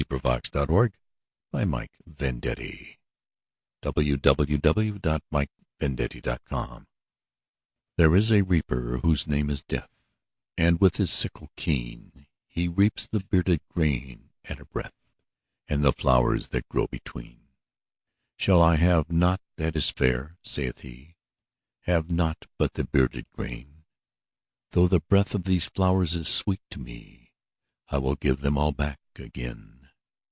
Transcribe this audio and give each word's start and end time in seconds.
Henry 0.09 0.21
Wadsworth 0.23 0.55
Longfellow 1.53 1.85
The 2.09 2.39
Reaper 2.41 2.41
And 2.41 2.41
The 3.81 3.93
Flowers 6.49 6.85
THERE 7.97 8.15
is 8.15 8.31
a 8.31 8.41
Reaper 8.41 8.97
whose 9.03 9.27
name 9.27 9.51
is 9.51 9.61
Death, 9.61 9.91
And, 10.57 10.81
with 10.81 10.97
his 10.97 11.11
sickle 11.11 11.51
keen, 11.55 12.25
He 12.47 12.67
reaps 12.67 13.07
the 13.07 13.19
bearded 13.19 13.61
grain 13.69 14.31
at 14.43 14.59
a 14.59 14.65
breath, 14.65 15.13
And 15.69 15.83
the 15.83 15.93
flowers 15.93 16.47
that 16.47 16.67
grow 16.67 16.87
between. 16.87 17.49
``Shall 18.39 18.59
I 18.61 18.77
have 18.77 19.11
nought 19.11 19.41
that 19.57 19.75
is 19.75 19.91
fair?'' 19.91 20.35
saith 20.41 20.81
he; 20.81 21.15
``Have 21.85 22.09
nought 22.09 22.47
but 22.57 22.73
the 22.73 22.85
bearded 22.85 23.29
grain? 23.31 23.83
Though 24.71 24.87
the 24.87 24.99
breath 25.01 25.35
of 25.35 25.43
these 25.43 25.69
flowers 25.69 26.15
is 26.15 26.27
sweet 26.27 26.61
to 26.71 26.79
me, 26.79 27.33
I 27.89 27.99
will 27.99 28.15
give 28.15 28.39
them 28.39 28.57
all 28.57 28.71
back 28.71 28.99
again.'' 29.15 29.77